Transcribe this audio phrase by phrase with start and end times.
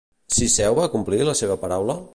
[0.37, 2.03] Cisseu va complir la seva paraula?